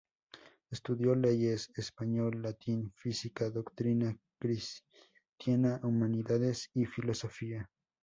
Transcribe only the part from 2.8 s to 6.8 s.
física, doctrina cristiana, humanidades